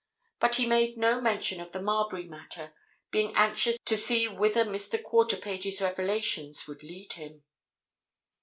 [0.39, 2.73] But he made no mention of the Marbury matter,
[3.11, 4.99] being anxious to see first whither Mr.
[4.99, 7.43] Quarterpage's revelations would lead him.